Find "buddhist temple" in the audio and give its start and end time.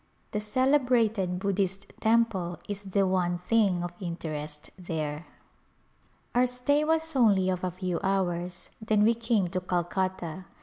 1.37-2.59